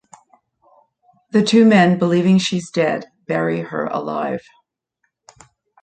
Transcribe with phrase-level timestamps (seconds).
[1.29, 4.41] The two men, believing she's dead, bury her alive.